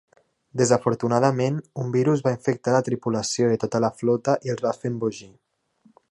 [0.59, 4.91] Desafortunadament, un virus va infectar la tripulació de tota la flota i els va fer
[4.95, 5.29] embogir.